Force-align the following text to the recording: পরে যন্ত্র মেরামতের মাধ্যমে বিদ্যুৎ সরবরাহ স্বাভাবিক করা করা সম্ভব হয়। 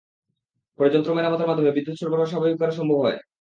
পরে 0.79 0.89
যন্ত্র 0.89 1.11
মেরামতের 1.15 1.49
মাধ্যমে 1.49 1.75
বিদ্যুৎ 1.75 1.95
সরবরাহ 1.97 2.27
স্বাভাবিক 2.27 2.57
করা 2.57 2.61
করা 2.61 2.77
সম্ভব 2.79 2.97
হয়। 3.01 3.19